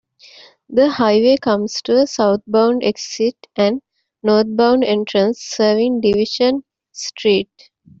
[0.67, 3.83] The highway comes to a southbound exit and
[4.23, 7.51] northbound entrance serving Division Street.